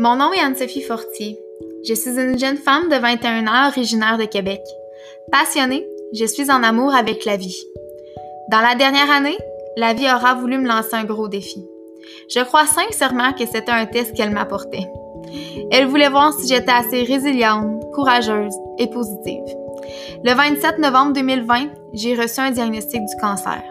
[0.00, 1.38] Mon nom est Anne-Sophie Fortier.
[1.86, 4.62] Je suis une jeune femme de 21 ans originaire de Québec.
[5.30, 7.62] Passionnée, je suis en amour avec la vie.
[8.50, 9.36] Dans la dernière année,
[9.76, 11.62] la vie aura voulu me lancer un gros défi.
[12.34, 14.90] Je crois sincèrement que c'était un test qu'elle m'apportait.
[15.70, 19.54] Elle voulait voir si j'étais assez résiliente, courageuse et positive.
[20.24, 23.62] Le 27 novembre 2020, j'ai reçu un diagnostic du cancer.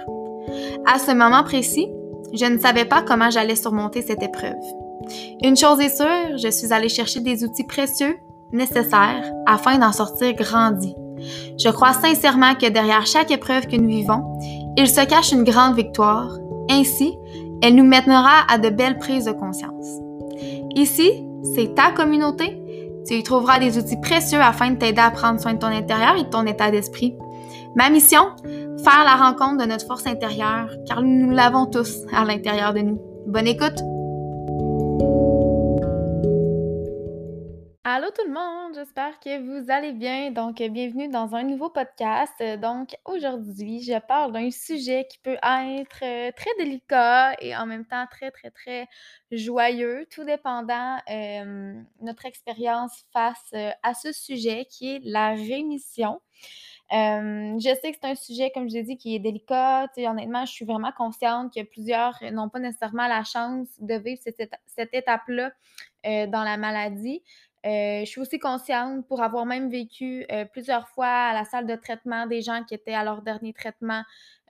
[0.85, 1.87] À ce moment précis,
[2.33, 4.53] je ne savais pas comment j'allais surmonter cette épreuve.
[5.43, 8.17] Une chose est sûre, je suis allée chercher des outils précieux
[8.51, 10.95] nécessaires afin d'en sortir grandi.
[11.57, 14.23] Je crois sincèrement que derrière chaque épreuve que nous vivons,
[14.77, 16.29] il se cache une grande victoire.
[16.69, 17.17] Ainsi,
[17.61, 19.99] elle nous mènera à de belles prises de conscience.
[20.75, 22.61] Ici, c'est ta communauté.
[23.05, 26.15] Tu y trouveras des outils précieux afin de t'aider à prendre soin de ton intérieur
[26.17, 27.15] et de ton état d'esprit.
[27.75, 28.21] Ma mission,
[28.83, 32.99] faire la rencontre de notre force intérieure, car nous l'avons tous à l'intérieur de nous.
[33.27, 33.79] Bonne écoute!
[37.85, 40.31] Allô tout le monde, j'espère que vous allez bien.
[40.31, 42.33] Donc, bienvenue dans un nouveau podcast.
[42.61, 47.85] Donc, aujourd'hui, je parle d'un sujet qui peut être euh, très délicat et en même
[47.85, 48.89] temps très, très, très
[49.31, 56.19] joyeux, tout dépendant euh, notre expérience face euh, à ce sujet qui est la rémission.
[56.91, 59.87] je sais que c'est un sujet, comme je l'ai dit, qui est délicat.
[59.95, 64.19] Et honnêtement, je suis vraiment consciente que plusieurs n'ont pas nécessairement la chance de vivre
[64.21, 65.51] cette, cette étape-là
[66.03, 67.23] dans la maladie.
[67.65, 71.67] Euh, je suis aussi consciente pour avoir même vécu euh, plusieurs fois à la salle
[71.67, 74.03] de traitement des gens qui étaient à leur dernier traitement,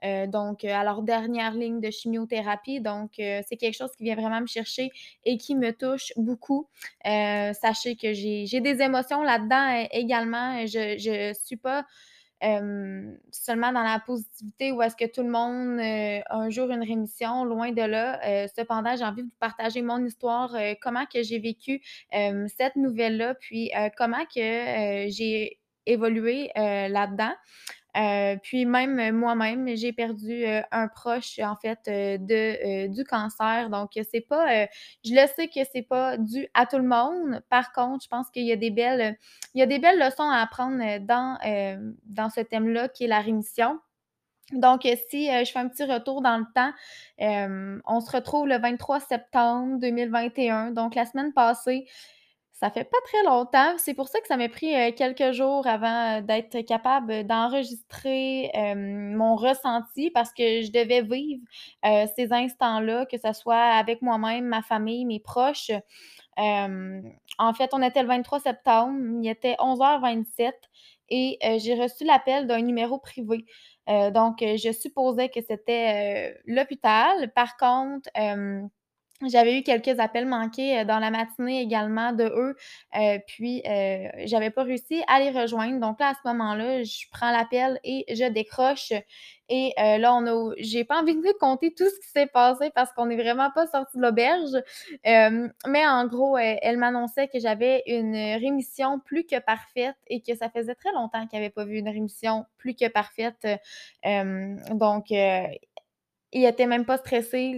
[0.04, 2.80] euh, donc à leur dernière ligne de chimiothérapie.
[2.80, 4.90] Donc, c'est quelque chose qui vient vraiment me chercher
[5.24, 6.68] et qui me touche beaucoup.
[7.04, 10.64] sachez que j'ai des émotions là-dedans également.
[10.66, 11.84] Je ne suis pas
[12.42, 17.44] seulement dans la positivité ou est-ce que tout le monde a un jour une rémission,
[17.44, 18.20] loin de là.
[18.24, 21.82] Euh, cependant, j'ai envie de vous partager mon histoire, euh, comment que j'ai vécu
[22.48, 27.32] cette nouvelle-là, puis euh, comment que j'ai évolué là-dedans.
[27.96, 33.68] Euh, puis même moi-même, j'ai perdu euh, un proche en fait euh, de du cancer.
[33.70, 34.66] Donc c'est pas,
[35.04, 37.42] je le sais que c'est pas dû à tout le monde.
[37.48, 39.16] Par contre, je pense qu'il y a des belles,
[39.54, 41.38] il y a des belles leçons à apprendre dans
[42.04, 43.78] dans ce thème-là qui est la rémission.
[44.52, 46.72] Donc, si je fais un petit retour dans le temps,
[47.86, 51.86] on se retrouve le 23 septembre 2021, donc la semaine passée.
[52.60, 53.78] Ça fait pas très longtemps.
[53.78, 58.50] C'est pour ça que ça m'a pris euh, quelques jours avant euh, d'être capable d'enregistrer
[58.54, 61.42] euh, mon ressenti parce que je devais vivre
[62.14, 65.70] ces instants-là, que ce soit avec moi-même, ma famille, mes proches.
[66.36, 70.52] en fait, on était le 23 septembre, il était 11h27
[71.08, 73.46] et j'ai reçu l'appel d'un numéro privé.
[73.86, 77.32] donc, je supposais que c'était l'hôpital.
[77.32, 78.10] Par contre,
[79.28, 82.56] j'avais eu quelques appels manqués euh, dans la matinée également de eux,
[82.96, 85.80] euh, puis euh, j'avais pas réussi à les rejoindre.
[85.80, 88.92] Donc là, à ce moment-là, je prends l'appel et je décroche.
[89.52, 92.92] Et là, on a, j'ai pas envie de compter tout ce qui s'est passé parce
[92.92, 94.52] qu'on n'est vraiment pas sorti de l'auberge.
[95.04, 100.50] mais en gros, elle m'annonçait que j'avais une rémission plus que parfaite et que ça
[100.50, 103.44] faisait très longtemps qu'il n'y avait pas vu une rémission plus que parfaite.
[104.04, 105.10] donc,
[106.32, 107.52] il était même pas stressé.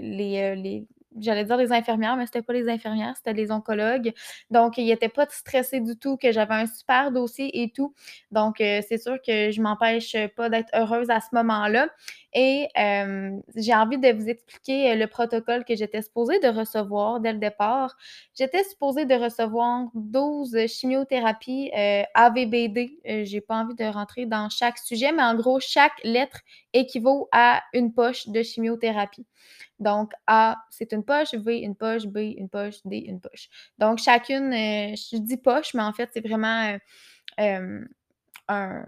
[0.00, 0.86] les,
[1.20, 4.12] j'allais dire les infirmières, mais c'était pas les infirmières, c'était les oncologues.
[4.50, 7.94] Donc, il était pas stressé du tout, que j'avais un super dossier et tout.
[8.30, 11.88] Donc, euh, c'est sûr que je m'empêche pas d'être heureuse à ce moment-là.
[12.32, 17.20] Et euh, j'ai envie de vous expliquer euh, le protocole que j'étais supposée de recevoir
[17.20, 17.96] dès le départ.
[18.34, 21.70] J'étais supposée de recevoir 12 chimiothérapies
[22.14, 22.98] AVBD.
[23.24, 26.40] j'ai pas envie de rentrer dans chaque sujet, mais en gros, chaque lettre
[26.72, 29.26] équivaut à une poche de chimiothérapie.
[29.78, 33.48] Donc, A, c'est une poche, V, une poche, B, une poche, D, une poche.
[33.78, 36.78] Donc, chacune, euh, je dis poche, mais en fait, c'est vraiment
[37.40, 37.84] euh,
[38.48, 38.86] un.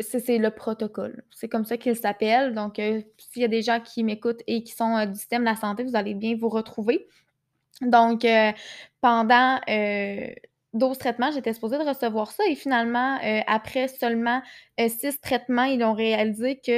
[0.00, 1.22] C'est le protocole.
[1.30, 2.54] C'est comme ça qu'il s'appelle.
[2.54, 5.46] Donc, euh, s'il y a des gens qui m'écoutent et qui sont du système de
[5.46, 7.06] la santé, vous allez bien vous retrouver.
[7.82, 8.26] Donc,
[9.00, 9.60] pendant
[10.74, 15.64] 12 traitements, j'étais supposée de recevoir ça et finalement, euh, après seulement euh, six traitements,
[15.64, 16.70] ils ont réalisé que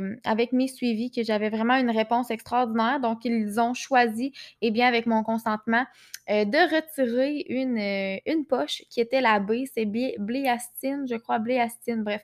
[0.00, 3.00] euh, avec mes suivis, que j'avais vraiment une réponse extraordinaire.
[3.00, 4.26] Donc, ils ont choisi,
[4.60, 5.84] et eh bien avec mon consentement,
[6.28, 7.78] de retirer une,
[8.26, 12.22] une poche qui était la B, c'est bléastine, je crois, bléastine, bref.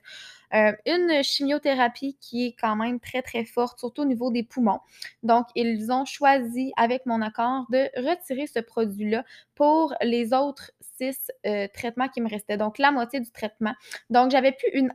[0.85, 4.79] une chimiothérapie qui est quand même très, très forte, surtout au niveau des poumons.
[5.23, 9.23] Donc, ils ont choisi, avec mon accord, de retirer ce produit-là
[9.55, 12.57] pour les autres six euh, traitements qui me restaient.
[12.57, 13.73] Donc, la moitié du traitement.
[14.09, 14.93] Donc, j'avais plus une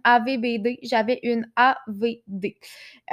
[0.82, 2.56] J'avais une AVD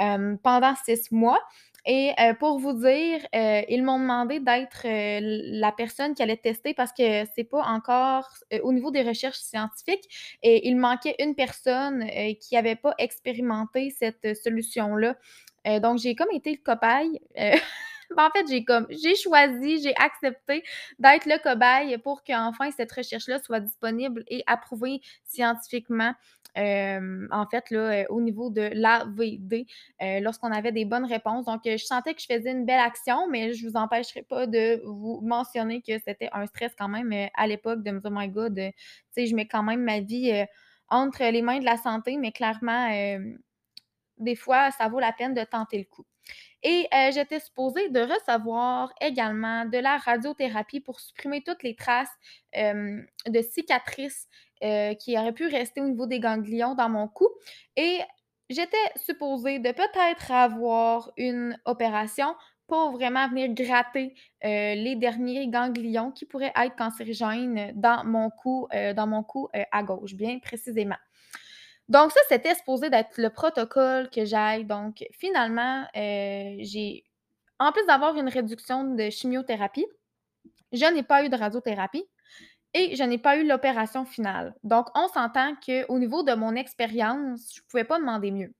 [0.00, 1.40] euh, pendant six mois.
[1.86, 6.74] Et euh, pour vous dire, euh, ils m'ont demandé d'être la personne qui allait tester
[6.74, 8.28] parce que c'est pas encore
[8.62, 12.04] au niveau des recherches scientifiques et il manquait une personne
[12.40, 15.16] qui avait pas expérimenté cette solution-là.
[15.80, 17.20] donc j'ai comme été le cobaye.
[18.16, 18.46] Ben, en fait,
[18.90, 20.64] j'ai choisi, j'ai accepté
[20.98, 26.14] d'être le cobaye pour qu'enfin cette recherche-là soit disponible et approuvée scientifiquement.
[26.56, 29.66] en fait, là, au niveau de l'AVD,
[30.02, 31.44] euh, lorsqu'on avait des bonnes réponses.
[31.44, 34.46] Donc, je sentais que je faisais une belle action, mais je ne vous empêcherai pas
[34.46, 38.10] de vous mentionner que c'était un stress quand même euh, à l'époque de me dire,
[38.10, 38.72] my God, tu
[39.12, 40.44] sais, je mets quand même ma vie euh,
[40.88, 42.88] entre les mains de la santé, mais clairement,
[44.18, 46.04] des fois, ça vaut la peine de tenter le coup.
[46.62, 52.10] Et euh, j'étais supposée de recevoir également de la radiothérapie pour supprimer toutes les traces
[52.54, 54.28] de cicatrices
[54.64, 57.28] euh, qui auraient pu rester au niveau des ganglions dans mon cou.
[57.76, 58.00] Et
[58.50, 62.34] j'étais supposée de peut-être avoir une opération
[62.66, 64.14] pour vraiment venir gratter
[64.44, 69.82] euh, les derniers ganglions qui pourraient être cancérigènes dans mon cou, dans mon cou à
[69.82, 70.96] gauche, bien précisément.
[71.88, 74.64] Donc ça, c'était supposé d'être le protocole que j'aille.
[74.64, 77.04] Donc finalement, euh, j'ai
[77.58, 79.86] en plus d'avoir une réduction de chimiothérapie,
[80.72, 82.04] je n'ai pas eu de radiothérapie
[82.74, 84.54] et je n'ai pas eu l'opération finale.
[84.64, 88.54] Donc on s'entend qu'au niveau de mon expérience, je ne pouvais pas demander mieux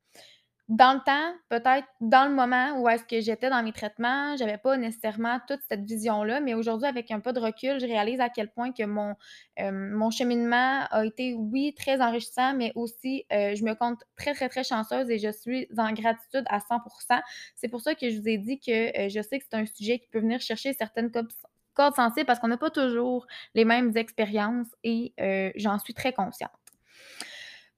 [0.69, 4.59] dans le temps, peut-être dans le moment où est-ce que j'étais dans mes traitements, j'avais
[4.59, 8.29] pas nécessairement toute cette vision-là, mais aujourd'hui, avec un peu de recul, je réalise à
[8.29, 9.15] quel point que mon,
[9.61, 14.51] euh, cheminement a été, oui, très enrichissant, mais aussi, euh, je me compte très, très,
[14.51, 17.23] très chanceuse et je suis en gratitude à 100%
[17.55, 19.65] C'est pour ça que je vous ai dit que euh, je sais que c'est un
[19.65, 21.11] sujet qui peut venir chercher certaines
[21.73, 25.15] cordes sensibles parce qu'on n'a pas toujours les mêmes expériences et
[25.57, 26.51] j'en suis très consciente.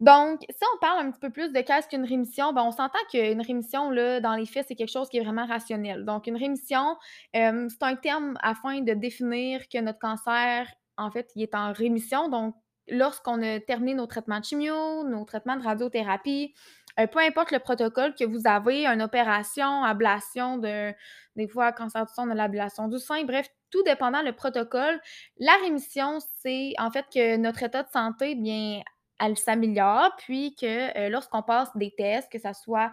[0.00, 2.98] Donc, si on parle un petit peu plus de qu'est-ce qu'une rémission, ben, on s'entend
[3.10, 6.06] qu'une rémission, là, dans les faits, c'est quelque chose qui est vraiment rationnel.
[6.06, 6.96] Donc, une rémission,
[7.36, 10.66] euh, c'est un terme afin de définir que notre cancer,
[10.96, 12.30] en fait, il est en rémission.
[12.30, 12.54] Donc,
[12.88, 16.54] lorsqu'on a terminé nos traitements de chimio, nos traitements de radiothérapie,
[16.98, 20.94] euh, peu importe le protocole que vous avez, une opération, ablation de,
[21.36, 24.98] des fois, cancer du sein, a l'ablation du sein, bref, tout dépendant le protocole,
[25.38, 28.80] la rémission, c'est en fait que notre état de santé, bien,
[29.20, 32.92] elle s'améliore, puis que euh, lorsqu'on passe des tests, que ça soit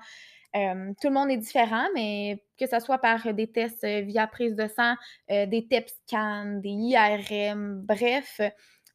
[0.56, 4.28] euh, tout le monde est différent, mais que ce soit par des tests euh, via
[4.28, 4.96] prise de sang,
[5.30, 8.40] des TEP scans, des IRM, bref,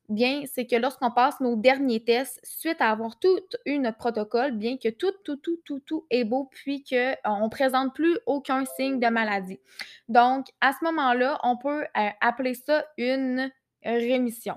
[0.09, 4.77] bien, c'est que lorsqu'on passe nos derniers tests, suite à avoir tout eu protocole, bien
[4.77, 8.99] que tout, tout, tout, tout, tout est beau, puis qu'on ne présente plus aucun signe
[8.99, 9.61] de maladie.
[10.09, 11.85] Donc, à ce moment-là, on peut
[12.21, 13.51] appeler ça une
[13.85, 14.57] rémission.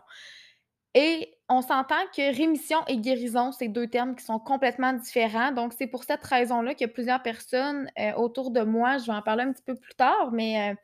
[0.96, 5.52] Et on s'entend que rémission et guérison, c'est deux termes qui sont complètement différents.
[5.52, 9.22] Donc, c'est pour cette raison-là que plusieurs personnes euh, autour de moi, je vais en
[9.22, 10.76] parler un petit peu plus tard, mais euh,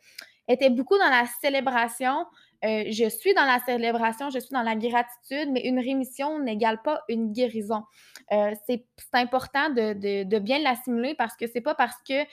[0.49, 2.25] étaient beaucoup dans la célébration.
[2.65, 6.81] Euh, je suis dans la célébration, je suis dans la gratitude, mais une rémission n'égale
[6.83, 7.83] pas une guérison.
[8.29, 12.23] c'est important de, de bien l'assimiler parce que c'est pas parce que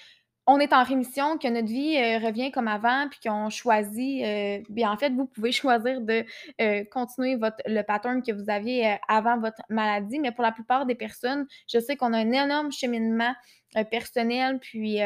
[0.51, 4.61] on est en rémission, que notre vie euh, revient comme avant, puis qu'on choisit, euh,
[4.71, 6.25] bien en fait, vous pouvez choisir de
[6.61, 10.95] euh, continuer le pattern que vous aviez avant votre maladie, mais pour la plupart des
[10.95, 13.35] personnes, je sais qu'on a un énorme cheminement
[13.91, 15.01] personnel, puis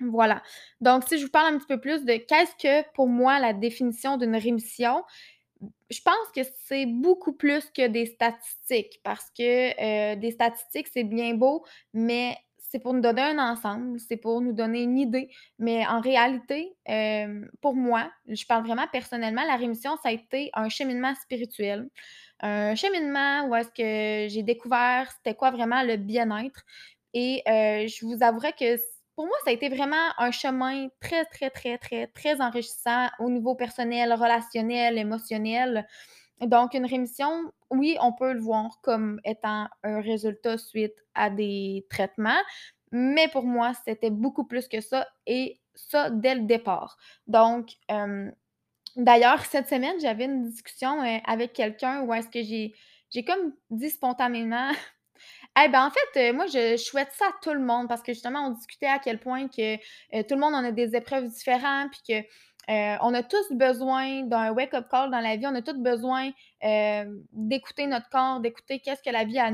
[0.00, 0.42] voilà.
[0.80, 3.52] Donc, si je vous parle un petit peu plus de qu'est-ce que pour moi la
[3.52, 5.02] définition d'une rémission,
[5.90, 11.34] je pense que c'est beaucoup plus que des statistiques parce que des statistiques, c'est bien
[11.34, 15.30] beau, mais c'est pour nous donner un ensemble, c'est pour nous donner une idée.
[15.58, 16.76] Mais en réalité,
[17.60, 21.88] pour moi, je parle vraiment personnellement, la rémission, ça a été un cheminement spirituel.
[22.40, 26.62] Un cheminement où est-ce que j'ai découvert c'était quoi vraiment le bien-être.
[27.14, 28.76] Et je vous avouerai que
[29.14, 33.30] pour moi, ça a été vraiment un chemin très, très, très, très, très enrichissant au
[33.30, 35.86] niveau personnel, relationnel, émotionnel.
[36.40, 41.86] Donc, une rémission, oui, on peut le voir comme étant un résultat suite à des
[41.90, 42.40] traitements,
[42.92, 46.96] mais pour moi, c'était beaucoup plus que ça et ça dès le départ.
[47.26, 47.72] Donc,
[48.96, 52.74] d'ailleurs, cette semaine, j'avais une discussion euh, avec quelqu'un où est-ce que j'ai,
[53.10, 54.70] j'ai comme dit spontanément,
[55.62, 58.12] eh ben en fait, euh, moi, je, souhaite ça à tout le monde parce que
[58.12, 61.26] justement, on discutait à quel point que euh, tout le monde en a des épreuves
[61.28, 62.28] différentes, puis que
[62.68, 65.46] euh, on a tous besoin d'un wake-up call dans la vie.
[65.46, 66.30] On a tous besoin
[66.64, 69.46] euh, d'écouter notre corps, d'écouter qu'est-ce que la vie a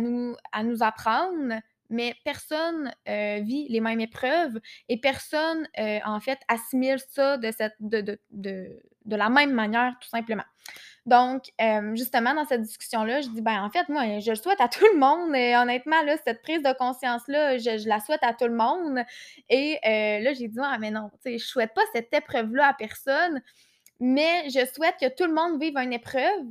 [0.52, 1.60] à nous, apprendre.
[1.90, 7.76] Mais personne euh, vit les mêmes épreuves et personne, en fait, assimile ça de, cette,
[7.80, 10.44] de, de la même manière, tout simplement.
[11.06, 11.50] Donc,
[11.94, 14.84] justement, dans cette discussion-là, je dis: «Ben, en fait, moi, je le souhaite à tout
[14.92, 18.54] le monde et honnêtement, là, cette prise de conscience-là, je la souhaite à tout le
[18.54, 19.00] monde»
[19.48, 19.78] et
[20.22, 23.42] là, j'ai dit: «Ah mais non, tu sais, je souhaite pas cette épreuve-là à personne,
[24.00, 26.46] mais je souhaite que tout le monde vive une épreuve,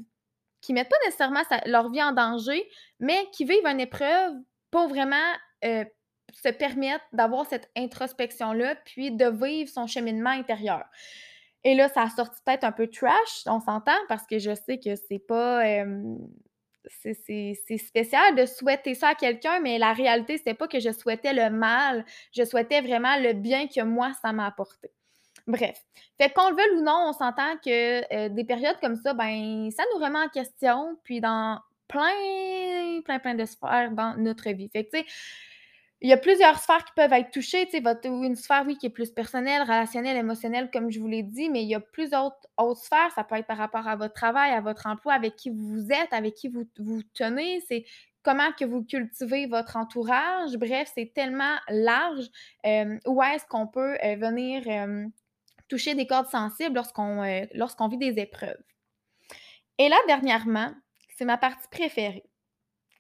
[0.62, 4.34] qui mette pas nécessairement leur vie en danger, mais qui vivent une épreuve
[4.72, 5.15] pour vraiment,
[5.63, 10.84] se permettre d'avoir cette introspection-là, puis de vivre son cheminement intérieur».
[11.63, 14.79] Et là, ça a sorti peut-être un peu trash, on s'entend, parce que je sais
[14.79, 15.63] que c'est pas,
[17.03, 21.33] c'est spécial de souhaiter ça à quelqu'un, mais la réalité, c'était pas que je souhaitais
[21.33, 24.89] le mal, je souhaitais vraiment le bien que moi, ça m'a apporté.
[25.47, 25.83] Bref,
[26.19, 29.83] fait qu'on le veuille ou non, on s'entend que, des périodes comme ça, ben, ça
[29.93, 33.45] nous remet en question, puis dans plein, plein, plein de
[33.95, 34.69] dans notre vie.
[34.69, 35.05] Fait que, tu sais,
[36.01, 38.91] il y a plusieurs sphères qui peuvent être touchées, votre une sphère, oui, qui est
[38.91, 42.48] plus personnelle, relationnelle, émotionnelle, comme je vous l'ai dit, mais il y a plusieurs autres,
[42.58, 43.12] autres sphères.
[43.13, 46.12] Ça peut être par rapport à votre travail, à votre emploi, avec qui vous êtes,
[46.12, 47.62] avec qui vous vous tenez.
[47.67, 47.86] C'est
[48.24, 50.58] comment que vous cultivez votre entourage.
[50.58, 52.25] Bref, c'est tellement large.
[53.05, 54.63] où est-ce qu'on peut venir
[55.67, 58.63] toucher des cordes sensibles lorsqu'on lorsqu'on vit des épreuves?
[59.77, 60.74] Et là, dernièrement,
[61.15, 62.24] c'est ma partie préférée.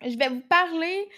[0.03, 1.09] Je vais vous parler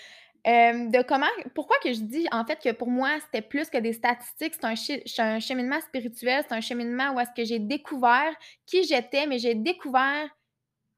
[0.45, 3.93] de comment pourquoi que je dis, en fait, que pour moi, c'était plus que des
[3.93, 8.33] statistiques, c'est un cheminement spirituel, c'est un cheminement où est-ce que j'ai découvert
[8.65, 10.29] qui j'étais, mais j'ai découvert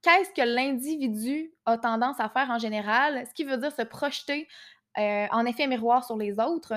[0.01, 4.47] qu'est-ce que l'individu a tendance à faire en général, ce qui veut dire se projeter,
[4.97, 6.73] en effet miroir sur les autres.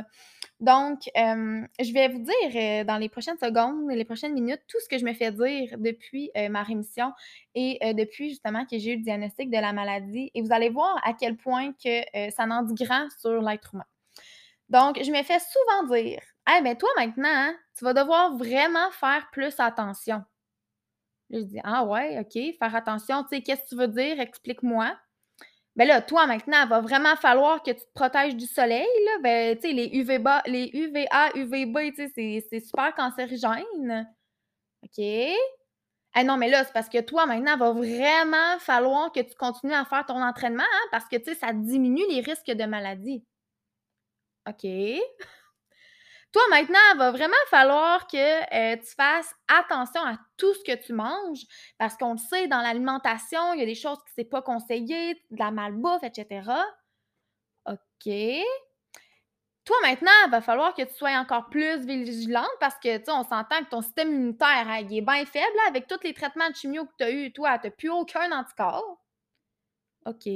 [0.61, 4.99] Donc, je vais vous dire, dans les prochaines secondes, les prochaines minutes, tout ce que
[4.99, 7.13] je me fais dire depuis, ma rémission
[7.55, 11.01] et depuis justement que j'ai eu le diagnostic de la maladie et vous allez voir
[11.05, 13.85] à quel point que, ça n'en dit grand sur l'être humain.
[14.69, 18.91] Donc, je me fais souvent dire: «Hey, ben toi maintenant, hein, tu vas devoir vraiment
[18.91, 20.23] faire plus attention».
[21.31, 24.21] je dis: «Ah ouais, OK, faire attention, tu sais, qu'est-ce que tu veux dire?
[24.21, 24.95] Explique-moi».
[25.79, 29.19] Ben là, toi, maintenant, il va vraiment falloir que tu te protèges du soleil, là.
[29.23, 34.13] Ben, tu sais, les les UVA, UVB, c'est super cancérigène.
[34.85, 35.05] OK.
[36.15, 39.37] Ah non, mais là, c'est parce que toi, maintenant, il va vraiment falloir que tu
[39.37, 42.65] continues à faire ton entraînement, hein, parce que, tu sais, ça diminue les risques de
[42.65, 43.25] maladie.
[44.49, 44.67] OK.
[46.33, 48.17] Toi, maintenant, il va vraiment falloir que
[48.55, 51.47] euh, tu fasses attention à tout ce que tu manges
[51.79, 54.43] parce qu'on le sait, dans l'alimentation, il y a des choses qui ne sont pas
[54.43, 56.51] conseillées, de la malbouffe, etc.
[57.67, 58.13] OK.
[59.65, 63.23] Toi, maintenant, il va falloir que tu sois encore plus vigilante parce que, tu on
[63.23, 66.55] s'entend que ton système immunitaire, hein, il est bien faible avec tous les traitements de
[66.55, 67.33] chimio que tu as eu.
[67.33, 68.99] Toi, tu n'as plus aucun anticorps.
[70.07, 70.29] OK.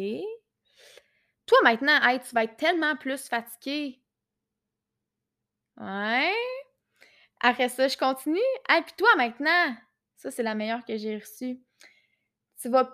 [1.47, 4.02] Toi, maintenant, tu vas être tellement plus fatigué
[5.83, 6.33] Ouais.
[7.41, 8.39] Après ça, je continue.
[8.69, 9.75] Ah, puis toi maintenant,
[10.17, 11.61] ça c'est la meilleure que j'ai reçue.
[12.61, 12.89] Tu vas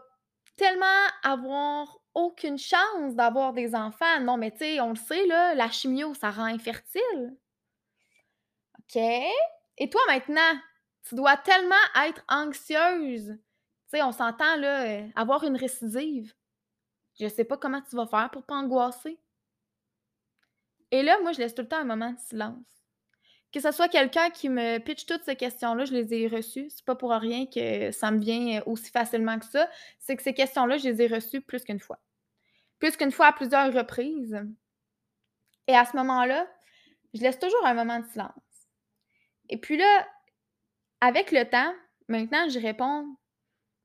[0.56, 0.86] tellement
[1.22, 4.20] avoir aucune chance d'avoir des enfants.
[4.20, 7.36] Non, mais tu sais, on le sait, là, la chimio, ça rend infertile.
[8.78, 8.96] OK.
[8.96, 10.58] Et toi maintenant,
[11.06, 11.74] tu dois tellement
[12.06, 13.36] être anxieuse.
[13.36, 16.34] Tu sais, on s'entend, là, euh, avoir une récidive.
[17.20, 19.20] Je sais pas comment tu vas faire pour pas angoisser.
[20.90, 22.77] Et là, moi, je laisse tout le temps un moment de silence.
[23.52, 26.68] Que ce soit quelqu'un qui me pitch toutes ces questions-là, je les ai reçues.
[26.70, 29.68] C'est pas pour rien que ça me vient aussi facilement que ça.
[29.98, 31.98] C'est que ces questions-là, je les ai reçues plus qu'une fois.
[32.78, 34.38] Plus qu'une fois à plusieurs reprises.
[35.66, 36.46] Et à ce moment-là,
[37.14, 38.32] je laisse toujours un moment de silence.
[39.48, 40.06] Et puis là,
[41.00, 41.74] avec le temps,
[42.08, 43.06] maintenant, je réponds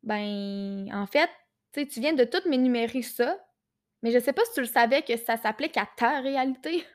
[0.03, 1.29] ben, en fait,
[1.73, 3.37] tu viens de tout m'énumérer ça,
[4.01, 6.85] mais je sais pas si tu le savais que ça s'applique à ta réalité.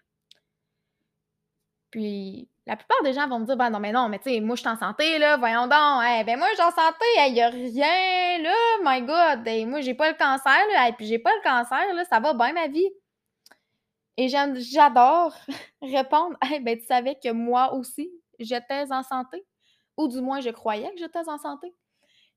[1.90, 4.40] Puis la plupart des gens vont me dire ben non mais non mais tu sais
[4.40, 6.02] moi je suis en santé là voyons donc.
[6.04, 9.48] Hey, ben moi je suis en santé il y a rien là my god.
[9.48, 12.20] Hey, moi j'ai pas le cancer là et puis j'ai pas le cancer là ça
[12.20, 12.90] va bien ma vie.
[14.18, 15.34] Et j'adore
[15.82, 19.46] répondre hey, ben tu savais que moi aussi j'étais en santé?
[19.96, 21.74] Ou du moins je croyais que j'étais en santé.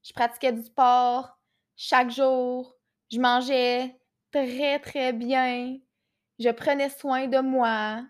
[0.02, 1.38] Je pratiquais du sport
[1.76, 2.78] chaque jour.
[3.12, 4.00] Je mangeais
[4.32, 5.78] très, très bien.
[6.40, 8.02] Je prenais soin de moi.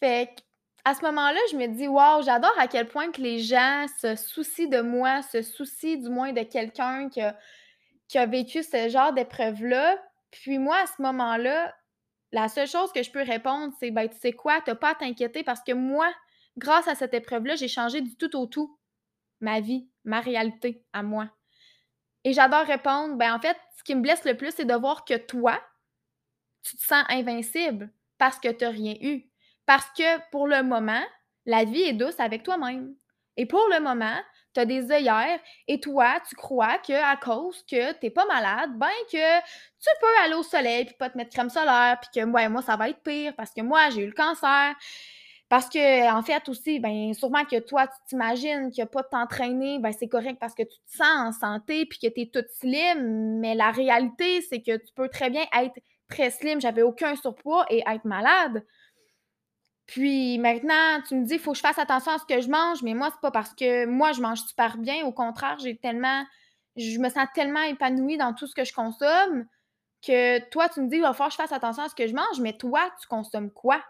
[0.00, 0.34] Fait
[0.84, 4.16] à ce moment-là, je me dis, waouh, j'adore à quel point que les gens se
[4.16, 9.98] soucient de moi, se soucient du moins de quelqu'un qui a, vécu ce genre d'épreuve-là.
[10.30, 11.74] Puis moi, à ce moment-là,
[12.32, 14.94] la seule chose que je peux répondre, c'est, ben, tu sais quoi, t'as pas à
[14.94, 16.12] t'inquiéter parce que moi,
[16.56, 18.78] grâce à cette épreuve-là, j'ai changé du tout au tout
[19.40, 21.30] ma vie, ma réalité à moi.
[22.24, 25.04] Et j'adore répondre, ben en fait, ce qui me blesse le plus, c'est de voir
[25.04, 25.58] que toi,
[26.62, 29.29] tu te sens invincible parce que tu rien eu.
[29.70, 31.04] Parce que pour le moment,
[31.46, 32.92] la vie est douce avec toi-même.
[33.36, 34.16] Et pour le moment,
[34.52, 38.70] tu as des œillères et toi, tu crois qu'à cause que tu n'es pas malade,
[38.74, 42.26] ben que tu peux aller au soleil puis pas te mettre crème solaire puis que
[42.26, 44.74] moi, ça va être pire parce que moi, j'ai eu le cancer.
[45.48, 49.92] Parce que, en fait, aussi, ben, sûrement que toi, tu t'imagines a pas t'entraîner, ben,
[49.92, 53.38] c'est correct parce que tu te sens en santé puis que tu es toute slim,
[53.38, 55.74] mais la réalité, c'est que tu peux très bien être
[56.08, 58.64] très slim, j'avais aucun surpoids et être malade.
[59.90, 62.48] Puis maintenant, tu me dis, il faut que je fasse attention à ce que je
[62.48, 65.04] mange, mais moi, c'est pas parce que moi, je mange super bien.
[65.04, 66.24] Au contraire, j'ai tellement,
[66.76, 69.46] je me sens tellement épanouie dans tout ce que je consomme
[70.06, 72.06] que toi, tu me dis, il va falloir que je fasse attention à ce que
[72.06, 73.82] je mange, mais toi, tu consommes quoi?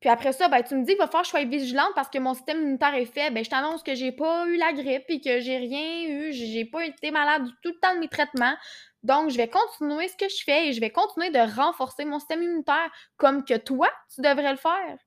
[0.00, 2.08] Puis après ça, ben, tu me dis qu'il va falloir que je sois vigilante parce
[2.08, 3.34] que mon système immunitaire est faible.
[3.34, 6.32] Ben, je t'annonce que j'ai pas eu la grippe et que j'ai rien eu.
[6.32, 8.54] J'ai pas été malade tout le temps de mes traitements.
[9.02, 12.18] Donc, je vais continuer ce que je fais et je vais continuer de renforcer mon
[12.18, 14.98] système immunitaire comme que toi, tu devrais le faire.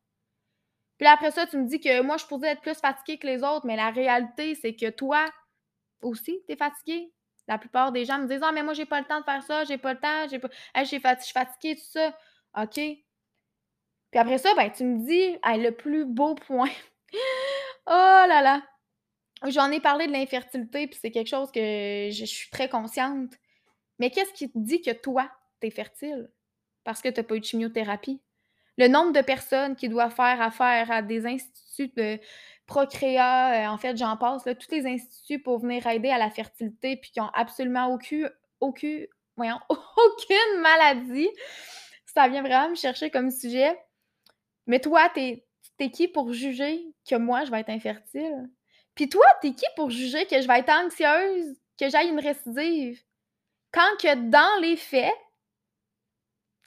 [0.97, 3.43] Puis après ça, tu me dis que moi, je pourrais être plus fatiguée que les
[3.43, 5.25] autres, mais la réalité, c'est que toi
[6.01, 7.11] aussi, tu es fatigué.
[7.47, 9.43] La plupart des gens me disent Ah, mais moi, j'ai pas le temps de faire
[9.43, 10.49] ça, j'ai pas le temps, j'ai pas.
[10.77, 12.17] je suis fatiguée, tout ça.
[12.57, 12.75] OK.
[12.75, 16.69] Puis après ça, ben, tu me dis le plus beau point.
[17.87, 18.61] oh là là!
[19.47, 23.33] J'en ai parlé de l'infertilité, puis c'est quelque chose que je suis très consciente.
[23.99, 25.29] Mais qu'est-ce qui te dit que toi,
[25.61, 26.29] tu es fertile?
[26.83, 28.21] Parce que tu n'as pas eu de chimiothérapie.
[28.77, 32.19] Le nombre de personnes qui doivent faire affaire à des instituts de
[32.65, 36.97] procréa, euh, en fait, j'en passe, tous les instituts pour venir aider à la fertilité,
[36.97, 38.29] puis qui n'ont absolument aucune,
[38.61, 39.07] aucune
[40.61, 41.29] maladie.
[42.05, 43.77] Ça vient vraiment me chercher comme sujet.
[44.65, 45.45] Mais toi, t'es
[45.79, 48.49] es qui pour juger que moi, je vais être infertile?
[48.95, 53.01] Puis toi, t'es qui pour juger que je vais être anxieuse, que j'aille une récidive?
[53.73, 55.13] Quand que dans les faits,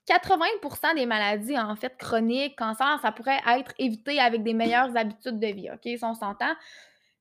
[0.06, 5.38] 80% des maladies, en fait, chroniques, cancer, ça pourrait être évité avec des meilleures habitudes
[5.38, 5.80] de vie, OK?
[5.84, 6.54] Si on s'entend?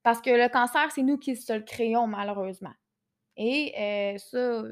[0.02, 2.74] Parce que le cancer, c'est nous qui se le créons, malheureusement.
[3.36, 4.62] Et euh, ça,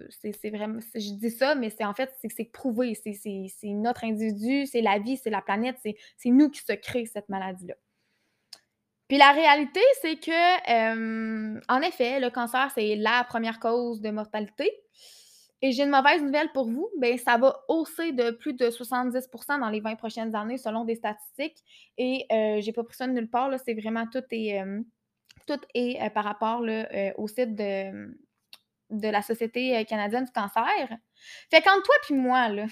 [0.41, 2.95] c'est vraiment, je dis ça, mais c'est en fait, c'est prouvé.
[2.95, 7.29] C'est notre individu, c'est la vie, c'est la planète, c'est nous qui se créons cette
[7.29, 7.75] maladie-là.
[9.09, 14.73] Puis la réalité, c'est que, en effet, le cancer, c'est la première cause de mortalité.
[15.63, 19.61] Et j'ai une mauvaise nouvelle pour vous, bien, ça va hausser de plus de 70%
[19.61, 21.57] dans les 20 prochaines années selon des statistiques.
[21.97, 24.63] Et euh, j'ai pas pris ça de nulle part, c'est vraiment tout est,
[25.47, 26.63] tout est par rapport
[27.17, 28.15] au site de,
[28.91, 30.89] de la Société canadienne du cancer.
[31.51, 32.67] Fait qu'entre toi puis moi, là,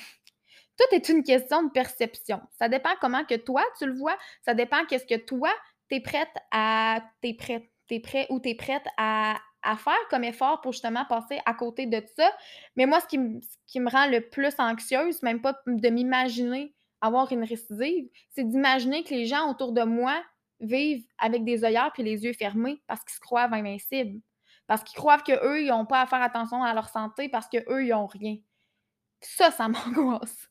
[0.78, 2.40] tout est une question de perception.
[2.58, 4.16] Ça dépend comment que toi, tu le vois.
[4.42, 5.50] Ça dépend qu'est-ce que toi,
[5.92, 7.02] tu es prête à...
[7.20, 9.36] T'es prête, t'es prêt ou tu es prête à,
[9.76, 12.32] faire comme effort pour justement passer à côté de ça.
[12.76, 16.74] Mais moi, ce qui, ce qui me rend le plus anxieuse, même pas de m'imaginer
[17.00, 20.22] avoir une récidive, c'est d'imaginer que les gens autour de moi
[20.60, 24.20] vivent avec des œillères puis les yeux fermés parce qu'ils se croient invincibles
[24.66, 27.84] parce qu'ils croient qu'eux, ils n'ont pas à faire attention à leur santé parce qu'eux,
[27.84, 28.36] ils n'ont rien.
[29.20, 30.48] Ça, ça m'angoisse.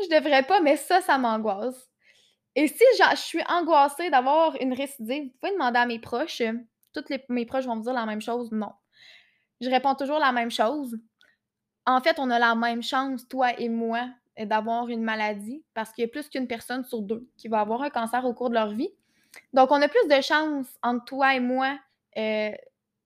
[0.00, 1.91] je devrais pas, mais ça, ça m'angoisse.
[2.54, 6.42] Et si je suis angoissée d'avoir une récidive, vous pouvez demander à mes proches.
[6.92, 8.50] Toutes mes proches vont me dire la même chose.
[8.52, 8.72] Non.
[9.60, 10.98] Je réponds toujours la même chose.
[11.86, 16.02] En fait, on a la même chance, toi et moi, d'avoir une maladie parce qu'il
[16.02, 18.54] y a plus qu'une personne sur deux qui va avoir un cancer au cours de
[18.54, 18.90] leur vie.
[19.52, 21.78] Donc, on a plus de chance entre toi et moi
[22.18, 22.50] euh,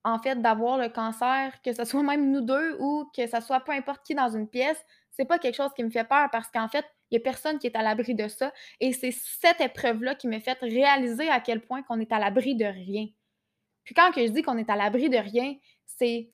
[0.03, 3.59] en fait, d'avoir le cancer, que ce soit même nous deux ou que ce soit
[3.61, 4.81] peu importe qui dans une pièce,
[5.11, 7.59] c'est pas quelque chose qui me fait peur parce qu'en fait, il n'y a personne
[7.59, 8.53] qui est à l'abri de ça.
[8.79, 12.55] Et c'est cette épreuve-là qui me fait réaliser à quel point qu'on est à l'abri
[12.55, 13.07] de rien.
[13.83, 16.31] Puis quand je dis qu'on est à l'abri de rien, c'est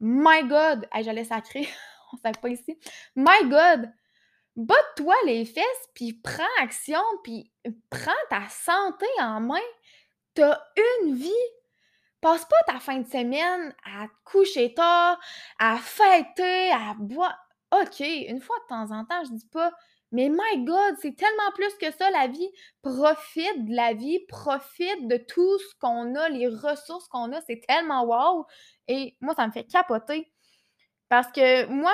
[0.00, 0.88] My God!
[1.02, 1.68] j'allais sacrer,
[2.24, 2.78] on ne pas ici.
[3.14, 3.90] My God!
[4.56, 7.50] Botte-toi les fesses, puis prends action, puis
[7.88, 9.60] prends ta santé en main.
[10.34, 10.58] T'as
[11.02, 11.30] une vie,
[12.20, 15.18] Passe pas ta fin de semaine à coucher tard,
[15.58, 17.38] à fêter, à boire.
[17.72, 19.72] OK, une fois de temps en temps, je dis pas,
[20.12, 22.50] mais my God, c'est tellement plus que ça, la vie.
[22.82, 27.60] Profite de la vie, profite de tout ce qu'on a, les ressources qu'on a, c'est
[27.66, 28.46] tellement wow.
[28.88, 30.32] Et moi, ça me fait capoter.
[31.08, 31.92] Parce que moi,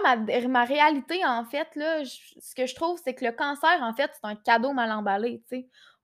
[0.48, 4.10] ma, réalité, en fait, là, ce que je trouve, c'est que le cancer, en fait,
[4.12, 5.42] c'est un cadeau mal emballé,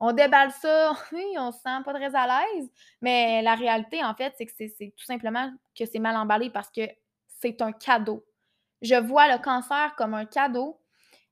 [0.01, 2.71] on déballe ça, oui, on se sent pas très à l'aise,
[3.03, 6.71] mais la réalité, en fait, c'est que c'est tout simplement que c'est mal emballé parce
[6.71, 6.81] que
[7.39, 8.25] c'est un cadeau.
[8.81, 10.82] Je vois le cancer comme un cadeau.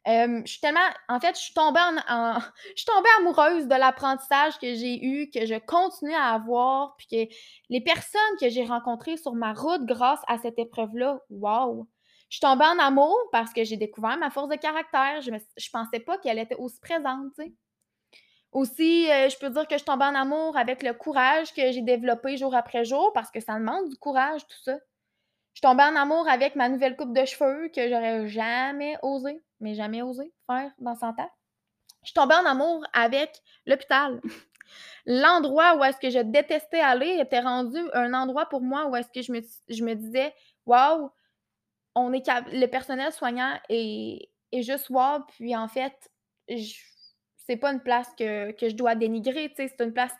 [0.06, 0.80] Je suis tellement.
[1.08, 2.40] En fait, je suis tombée, en,
[2.76, 7.34] suis tombée amoureuse de l'apprentissage que j'ai eu, que je continue à avoir, puis que
[7.68, 11.86] les personnes que j'ai rencontrées sur ma route grâce à cette épreuve-là, wow!
[12.30, 15.20] Je suis tombée en amour parce que j'ai découvert ma force de caractère.
[15.20, 15.38] Je, ne
[15.72, 17.52] pensais pas qu'elle était aussi présente, tu sais.
[18.52, 21.82] Aussi, euh, je peux dire que je tombe en amour avec le courage que j'ai
[21.82, 24.76] développé jour après jour parce que ça demande du courage, tout ça.
[25.54, 29.74] Je tombée en amour avec ma nouvelle coupe de cheveux que j'aurais jamais osé, mais
[29.74, 31.30] jamais osé faire dans 100 ans.
[32.02, 34.20] Je suis tombée en amour avec l'hôpital.
[35.06, 39.10] L'endroit où est-ce que je détestais aller était rendu un endroit pour moi où est-ce
[39.10, 40.32] que je me, je me disais,
[40.66, 41.10] waouh,
[41.94, 46.10] on est le personnel soignant est, est juste wow, puis en fait,
[47.46, 50.12] c'est pas une place que, je dois dénigrer, c'est une place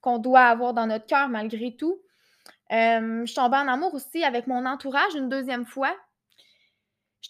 [0.00, 2.00] qu'on doit avoir dans notre cœur malgré tout.
[2.72, 5.94] Euh, je suis tombée en amour aussi avec mon entourage une deuxième fois.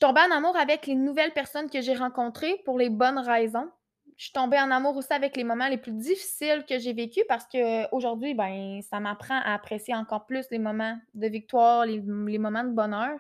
[0.01, 3.19] Je suis tombée en amour avec les nouvelles personnes que j'ai rencontrées pour les bonnes
[3.19, 3.69] raisons.
[4.17, 7.25] Je suis tombée en amour aussi avec les moments les plus difficiles que j'ai vécus
[7.27, 12.63] parce qu'aujourd'hui, ben, ça m'apprend à apprécier encore plus les moments de victoire, les, moments
[12.63, 13.19] de bonheur.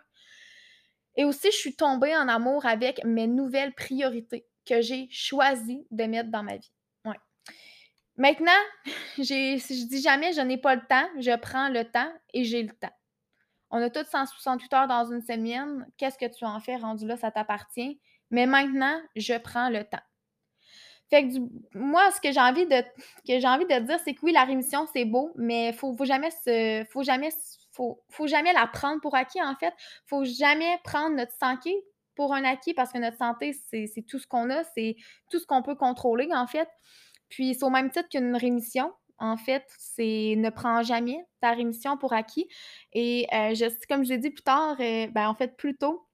[1.16, 6.04] Et aussi, je suis tombée en amour avec mes nouvelles priorités que j'ai choisi de
[6.04, 6.70] mettre dans ma vie.
[8.16, 8.52] Maintenant,
[9.16, 9.24] si
[9.58, 12.70] je dis jamais je n'ai pas le temps, je prends le temps et j'ai le
[12.70, 12.94] temps.
[13.70, 15.86] On a toutes 168 heures dans une semaine.
[15.96, 18.00] Qu'est-ce que tu en fais rendu là, ça t'appartient.
[18.30, 19.98] Mais maintenant, je prends le temps.
[21.10, 21.26] Fait
[21.74, 25.72] moi, ce que j'ai envie de dire, c'est que oui, la rémission, c'est beau, mais
[25.72, 26.84] faut, faut jamais se.
[26.90, 27.30] Faut jamais.
[27.72, 29.72] Faut, faut jamais la prendre pour acquis, en fait.
[30.06, 31.74] Faut jamais prendre notre santé
[32.16, 34.96] pour un acquis parce que notre santé, c'est tout ce qu'on a, c'est
[35.30, 36.68] tout ce qu'on peut contrôler, en fait.
[37.28, 38.92] Puis c'est au même titre qu'une rémission.
[39.18, 42.48] En fait, c'est ne prends jamais ta rémission pour acquis.
[42.92, 43.54] Et euh,
[43.88, 46.06] comme je l'ai dit plus tard, euh, ben, en fait, plus tôt,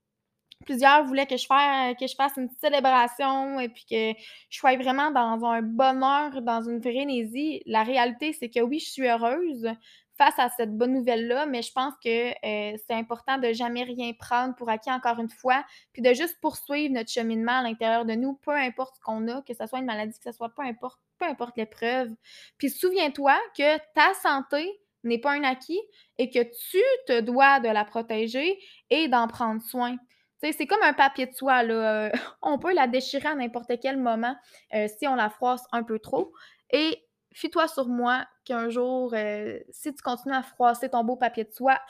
[0.65, 4.77] plusieurs voulaient que je, fasse, que je fasse une célébration et puis que je sois
[4.77, 7.63] vraiment dans un bonheur, dans une frénésie.
[7.67, 9.69] La réalité, c'est que oui, je suis heureuse,
[10.17, 14.13] face à cette bonne nouvelle-là, mais je pense que euh, c'est important de jamais rien
[14.13, 18.15] prendre pour acquis encore une fois, puis de juste poursuivre notre cheminement à l'intérieur de
[18.15, 20.63] nous, peu importe ce qu'on a, que ce soit une maladie, que ce soit peu
[20.63, 22.11] importe, peu importe l'épreuve.
[22.59, 25.81] Puis souviens-toi que ta santé n'est pas un acquis
[26.19, 28.59] et que tu te dois de la protéger
[28.91, 29.97] et d'en prendre soin.
[30.39, 32.11] C'est comme un papier de soie, là.
[32.43, 34.37] on peut la déchirer à n'importe quel moment
[34.75, 36.33] euh, si on la froisse un peu trop.
[36.71, 41.45] Et fie-toi sur moi qu'un jour, euh, si tu continues à froisser ton beau papier
[41.45, 41.81] de soie,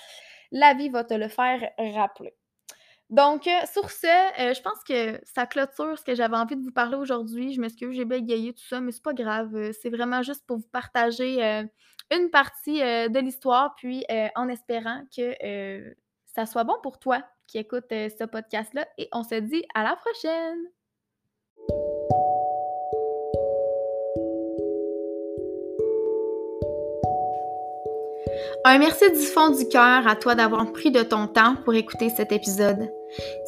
[0.53, 2.35] la vie va te le faire rappeler.
[3.14, 6.62] Donc, euh, sur ce, euh, je pense que ça clôture ce que j'avais envie de
[6.62, 7.53] vous parler aujourd'hui.
[7.53, 9.70] Je m'excuse, j'ai bégayé tout ça, mais c'est pas grave.
[9.81, 11.40] c'est vraiment juste pour vous partager
[12.11, 17.87] une partie de l'histoire, puis en espérant que ça soit bon pour toi qui écoute
[17.90, 18.85] ce podcast-là.
[18.98, 20.59] Et on se dit à la prochaine!
[28.64, 32.09] Un merci du fond du cœur à toi d'avoir pris de ton temps pour écouter
[32.11, 32.90] cet épisode.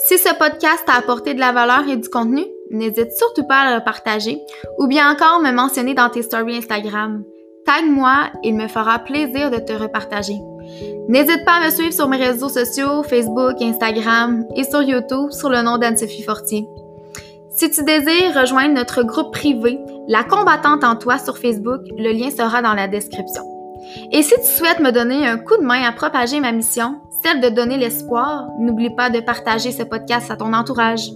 [0.06, 3.76] Si ce podcast t'a apporté de la valeur et du contenu, n'hésite surtout pas à
[3.76, 4.40] le partager
[4.78, 7.24] ou bien encore me mentionner dans tes stories Instagram.
[7.64, 10.36] Tag-moi, il me fera plaisir de te repartager.
[11.08, 15.50] N'hésite pas à me suivre sur mes réseaux sociaux, Facebook, Instagram et sur YouTube sur
[15.50, 16.66] le nom d'Anne-Sophie Fortier.
[17.50, 22.30] Si tu désires rejoindre notre groupe privé, La combattante en toi sur Facebook, le lien
[22.30, 23.42] sera dans la description.
[24.12, 27.40] Et si tu souhaites me donner un coup de main à propager ma mission, celle
[27.40, 31.10] de donner l'espoir, n'oublie pas de partager ce podcast à ton entourage.